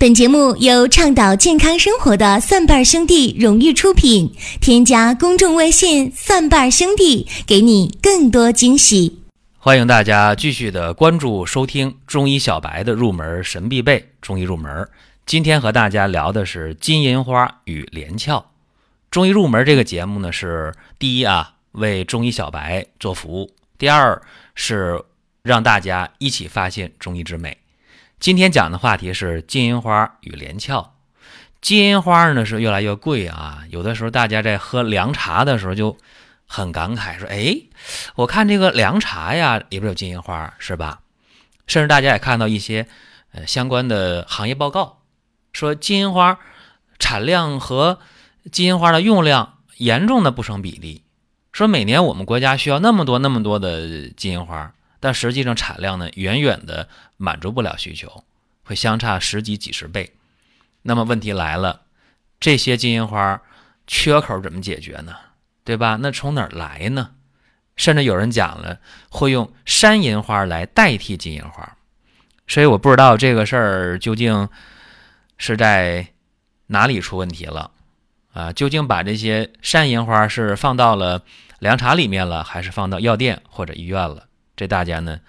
[0.00, 4.34] 本节目由倡导健康生活的蒜瓣兄弟荣誉出品。
[4.58, 9.20] 添加公众微信“蒜瓣兄弟”，给你更多惊喜。
[9.58, 14.88] 欢迎大家继续的关注收听中医小白的入门神必备中医入门。
[15.26, 18.52] 今天和大家聊的是金银花与连翘。
[19.10, 24.22] 中医入门这个节目呢，是第一啊，为中医小白做服务；第二
[24.54, 24.98] 是
[25.42, 27.58] 让大家一起发现中医之美。
[28.20, 30.94] 今天讲的话题是金银花与连翘。
[31.62, 35.96] 金银花呢是越来越贵啊，有的时候大家在喝凉茶的时候就
[36.46, 37.56] 很感慨，说：“哎，
[38.16, 41.00] 我看这个凉茶呀里边有金银花，是吧？”
[41.66, 42.86] 甚至大家也看到一些
[43.32, 44.98] 呃相关的行业报告，
[45.54, 46.38] 说金银花
[46.98, 48.00] 产量和
[48.52, 51.04] 金银花的用量严重的不成比例，
[51.52, 54.74] 说每年我们国家需要那么多那么多的金银花。
[55.02, 56.86] 但实际上产量呢，远远的
[57.22, 58.24] 满足不了需求，
[58.64, 60.14] 会相差十几几十倍。
[60.80, 61.82] 那么问题来了，
[62.40, 63.42] 这些金银花
[63.86, 65.14] 缺口怎么解决呢？
[65.62, 65.98] 对吧？
[66.00, 67.10] 那从哪儿来呢？
[67.76, 71.76] 甚至有人讲了，会用山银花来代替金银花。
[72.48, 74.48] 所以我不知道这个事儿究竟
[75.36, 76.08] 是在
[76.68, 77.70] 哪里出问题了
[78.32, 78.50] 啊？
[78.50, 81.22] 究竟把这些山银花是放到了
[81.58, 84.26] 凉茶里面了，还是放到药店或者医院了？
[84.56, 85.20] 这大家呢，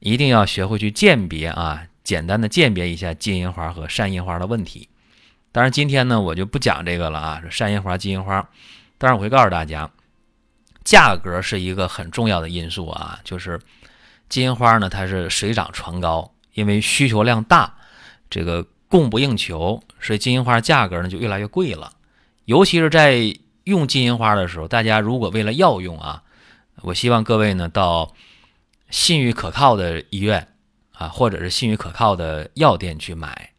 [0.00, 4.88] 一定要学会去鉴别啊，简单的鉴别一下金银花和山银花的问题。
[5.50, 8.48] 当然，今天呢，我就不讲这个了啊，山银花、金银花。
[8.96, 9.90] 当然，我会告诉大家，
[10.84, 13.58] 价格是一个很重要的因素啊，就是
[14.28, 17.74] 金银花呢，它是水涨船高，因为需求量大，
[18.30, 21.92] 这个供不应求，所以金银花价格呢就越来越贵了。
[22.44, 26.22] 尤其是在用金银花的时候，大家如果为了药用啊，
[26.82, 28.14] 我希望各位呢到。
[28.90, 30.48] 信誉可靠的医院
[30.92, 33.50] 啊，或者是信誉可靠的药店去买，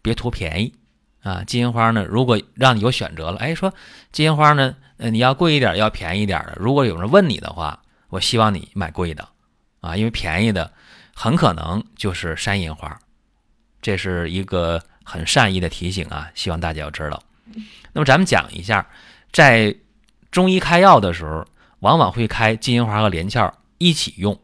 [0.00, 0.74] 别图便宜
[1.22, 1.44] 啊！
[1.44, 3.72] 金银花呢，如果让你有选择了，哎，说
[4.10, 6.56] 金银花呢，呃，你要贵一点，要便宜一点的。
[6.58, 9.28] 如果有人问你的话，我希望你买贵的
[9.80, 10.72] 啊，因为便宜的
[11.14, 12.98] 很可能就是山银花。
[13.80, 17.22] 这是一个很善意的提醒啊，希望大家要知道。
[17.92, 18.88] 那么咱们讲一下，
[19.30, 19.76] 在
[20.30, 21.44] 中医开药的时候，
[21.80, 24.36] 往往会开金银花和连翘一起用。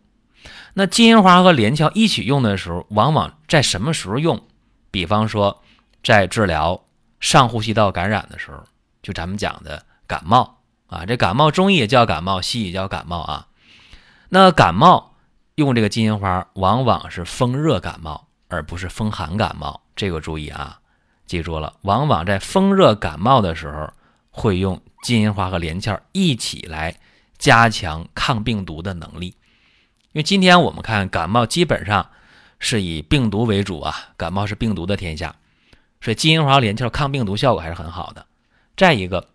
[0.78, 4.40] 那金银花和连翘一起用的时候，往往在什么时候用？
[4.92, 5.60] 比方说，
[6.04, 6.84] 在治疗
[7.18, 8.62] 上呼吸道感染的时候，
[9.02, 13.48] 就咱们讲的感冒啊，这感冒中医也叫感冒，西医也叫感冒啊。
[14.28, 15.16] 那感冒
[15.56, 19.82] 用这个金银花，往往是风热感冒，而不是风寒感冒。
[19.96, 20.78] 这个注意啊，
[21.26, 23.92] 记住了，往往在风热感冒的时候，
[24.30, 26.94] 会用金银花和连翘一起来
[27.36, 29.34] 加强抗病毒的能力。
[30.12, 32.10] 因为今天我们看感冒基本上
[32.58, 35.36] 是以病毒为主啊，感冒是病毒的天下，
[36.00, 38.26] 所以金银花连翘抗病毒效果还是很好的。
[38.76, 39.28] 再一个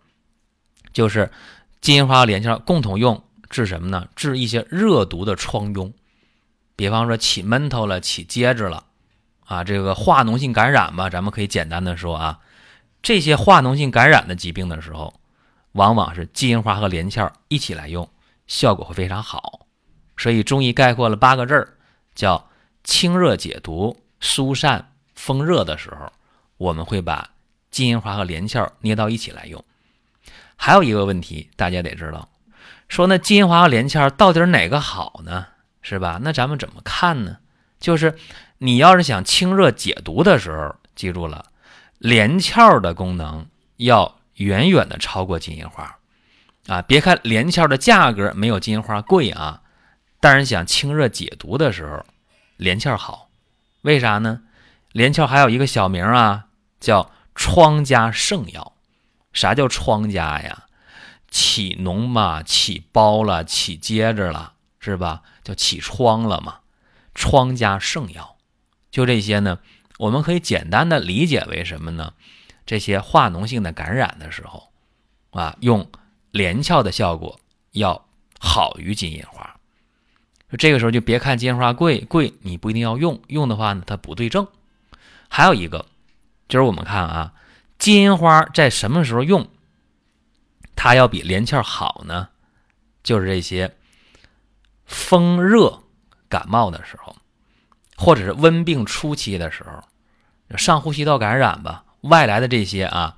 [0.92, 1.32] 就是
[1.80, 4.08] 金银花连翘共同用治什么呢？
[4.16, 5.94] 治一些热毒的疮痈，
[6.76, 8.86] 比方说起闷头了、起疖子了
[9.46, 12.40] 啊，这个化脓性感染吧，咱们可以简单的说啊，
[13.02, 15.14] 这些化脓性感染的疾病的时候，
[15.74, 18.10] 往往是金银花和连翘一起来用，
[18.48, 19.63] 效果会非常好。
[20.18, 21.74] 所以中医概括了八个字儿，
[22.16, 22.50] 叫
[22.84, 26.12] 清热解毒、疏散风热的时候，
[26.58, 27.32] 我们会把
[27.72, 29.64] 金银花和连翘捏到一起来用。
[30.56, 32.30] 还有一个问题，大家得知道，
[32.88, 35.48] 说那金银花和连翘到底哪个好呢？
[35.82, 36.20] 是吧？
[36.22, 37.38] 那咱们怎么看呢？
[37.80, 38.16] 就是
[38.60, 41.46] 你要是想清热解毒的时候，记住了，
[41.98, 43.46] 连翘的功能
[43.76, 45.98] 要远远的超过金银花
[46.68, 46.82] 啊！
[46.84, 49.60] 别看连翘的价格没有金银花贵啊。
[50.24, 52.06] 但是想清热解毒的时候，
[52.56, 53.28] 连翘好，
[53.82, 54.44] 为啥呢？
[54.94, 56.46] 连翘还有一个小名啊，
[56.80, 58.72] 叫疮家圣药。
[59.34, 60.68] 啥叫疮家呀？
[61.30, 65.24] 起脓嘛，起包了，起疖子了，是吧？
[65.44, 66.60] 叫起疮了嘛。
[67.14, 68.38] 疮家圣药，
[68.90, 69.60] 就这些呢。
[69.98, 72.14] 我们可以简单的理解为什么呢？
[72.66, 74.72] 这些化脓性的感染的时候，
[75.32, 75.92] 啊，用
[76.32, 77.38] 连翘的效果
[77.72, 78.08] 要
[78.40, 79.53] 好于金银花。
[80.58, 84.48] 这个时候就别看金银花贵贵，你不一定要用，用的话呢它不对症。
[85.28, 85.88] 还有一个
[86.48, 87.34] 就是我们看啊，
[87.80, 89.50] 金银花在什么时候用，
[90.76, 92.30] 它要比连翘好呢？
[93.02, 93.76] 就是这些
[94.86, 95.82] 风热
[96.30, 97.16] 感冒的时候，
[97.98, 103.18] 或者是温病初期的时候，上呼吸道感染吧，外来的这些啊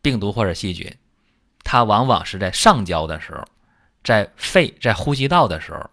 [0.00, 0.96] 病毒或者细菌，
[1.62, 3.44] 它往往是在上焦的时候。
[4.02, 5.90] 在肺、在呼吸道的时候，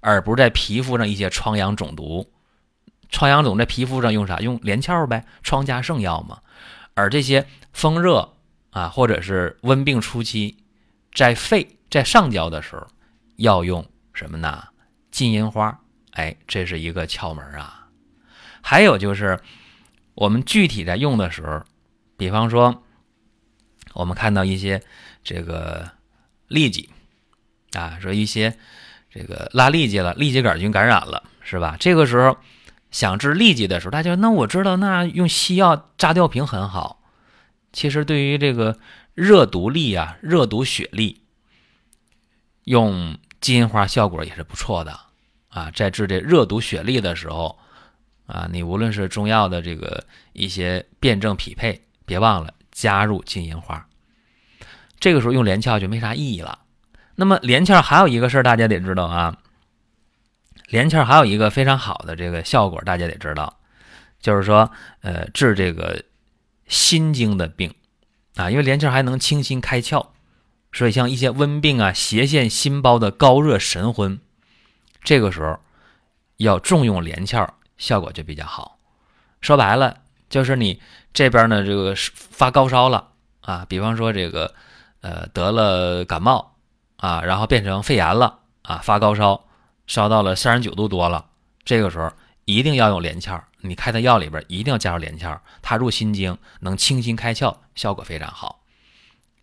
[0.00, 2.30] 而不是在皮肤上一些疮疡肿毒
[3.08, 4.38] 疮疡肿在皮肤上用啥？
[4.40, 6.40] 用连翘呗，疮加圣药嘛。
[6.94, 8.34] 而这些风热
[8.70, 10.58] 啊，或者是温病初期，
[11.14, 12.86] 在肺在上焦的时候，
[13.36, 14.68] 要用什么呢？
[15.10, 15.80] 金银花。
[16.12, 17.88] 哎，这是一个窍门啊。
[18.60, 19.38] 还有就是，
[20.14, 21.62] 我们具体在用的时候，
[22.16, 22.82] 比方说，
[23.94, 24.82] 我们看到一些
[25.22, 25.88] 这个
[26.48, 26.90] 痢疾
[27.72, 28.56] 啊，说一些
[29.10, 31.76] 这个拉痢疾了，痢疾杆菌感染了，是吧？
[31.78, 32.36] 这个时候
[32.90, 37.02] 想治痢疾的时候，大家那我知道，那用西药扎吊瓶很好。
[37.72, 38.78] 其实对于这个
[39.14, 41.16] 热毒痢啊、热毒血痢，
[42.64, 44.98] 用金银花效果也是不错的
[45.48, 45.70] 啊。
[45.70, 47.58] 在治这热毒血痢的时候。
[48.28, 50.04] 啊，你无论是中药的这个
[50.34, 53.88] 一些辩证匹配，别忘了加入金银花。
[55.00, 56.58] 这个时候用连翘就没啥意义了。
[57.20, 59.36] 那么连翘还有一个事儿，大家得知道啊。
[60.68, 63.58] 连翘还有一个非常好的这个效果，大家得知道，
[64.20, 64.70] 就是说，
[65.00, 66.00] 呃，治这个
[66.68, 67.74] 心经的病
[68.36, 70.06] 啊，因为连翘还能清心开窍，
[70.72, 74.20] 所以像一些温病啊、邪陷心包的高热神昏，
[75.02, 75.58] 这个时候
[76.36, 77.52] 要重用连翘。
[77.78, 78.78] 效果就比较好，
[79.40, 79.96] 说白了
[80.28, 80.80] 就是你
[81.12, 83.08] 这边呢，这个发高烧了
[83.40, 84.54] 啊，比方说这个
[85.00, 86.56] 呃得了感冒
[86.98, 89.44] 啊，然后变成肺炎了啊，发高烧，
[89.88, 91.26] 烧到了三十九度多了，
[91.64, 92.12] 这个时候
[92.44, 98.60] 一定要用连翘，你开的药里边一定要加入连翘，它入心经能清心开窍，效果非常好。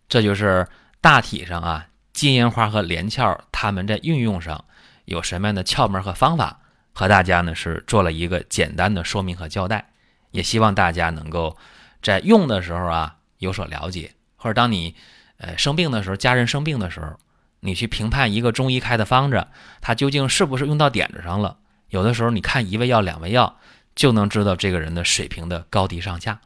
[0.08, 0.66] 这就是
[1.00, 4.64] 大体上啊，金银花和连翘它们在运用上
[5.04, 6.60] 有什么样的窍门和方法。
[6.98, 9.90] 和大家呢是做了一个简单的说明和交代，
[10.30, 11.54] 也希望大家能够
[12.00, 14.96] 在用的时候啊有所了解，或者当你
[15.36, 17.18] 呃生病的时候，家人生病的时候，
[17.60, 19.46] 你去评判一个中医开的方子，
[19.80, 21.58] 它究竟是不是用到点子上了？
[21.88, 23.58] 有的时候你看一味药、两味药，
[23.94, 26.40] 就能知道这个人的水平的高低上下。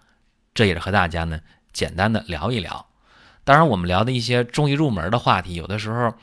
[0.54, 1.40] 这也是和大家呢
[1.72, 2.86] 简单的聊一聊。
[3.44, 6.14] 当然，我们聊的一些中医入门的话题，有的时候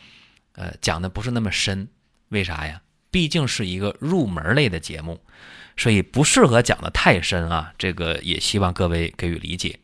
[0.53, 1.87] 呃讲的不是那么深，
[2.29, 2.81] 为啥呀？
[3.09, 5.19] 毕竟是一个入门类的节目，
[5.75, 7.73] 所以不适合讲的太深啊。
[7.77, 9.79] 这个也希望各位给予理解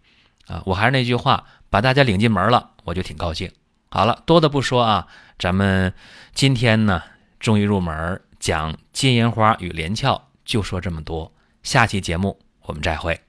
[0.48, 0.62] 啊。
[0.66, 3.52] 我还是那句话，把大家领进门了，我就挺高兴。
[3.94, 5.06] 好了，多的不说啊，
[5.38, 5.94] 咱们
[6.34, 7.04] 今天呢，
[7.40, 11.31] 终于入门讲金银花与连翘，就说这么多。
[11.62, 13.22] 下期节目我们再会。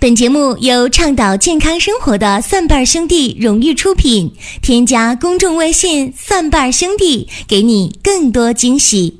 [0.00, 9.19] 本节目由倡导健康生活的蒜瓣兄弟荣誉出品，添加公众微信“蒜瓣兄弟”，给你更多惊喜。